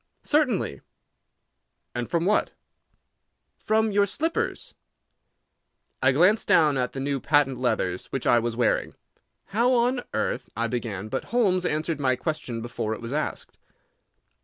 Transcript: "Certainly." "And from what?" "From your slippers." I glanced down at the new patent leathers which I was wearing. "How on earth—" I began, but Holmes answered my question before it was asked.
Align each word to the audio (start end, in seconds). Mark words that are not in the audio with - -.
"Certainly." 0.23 0.81
"And 1.93 2.09
from 2.09 2.25
what?" 2.25 2.53
"From 3.59 3.91
your 3.91 4.07
slippers." 4.07 4.73
I 6.01 6.11
glanced 6.11 6.47
down 6.47 6.75
at 6.75 6.93
the 6.93 6.99
new 6.99 7.19
patent 7.19 7.59
leathers 7.59 8.07
which 8.07 8.25
I 8.25 8.39
was 8.39 8.55
wearing. 8.55 8.95
"How 9.49 9.73
on 9.73 10.01
earth—" 10.15 10.49
I 10.57 10.65
began, 10.65 11.07
but 11.07 11.25
Holmes 11.25 11.67
answered 11.67 11.99
my 11.99 12.15
question 12.15 12.63
before 12.63 12.95
it 12.95 12.99
was 13.01 13.13
asked. 13.13 13.59